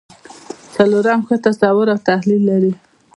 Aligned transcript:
څلورم 0.75 1.19
ښه 1.27 1.35
تصور 1.45 1.85
او 1.93 1.99
تحلیل 2.09 2.41
لري. 2.51 2.73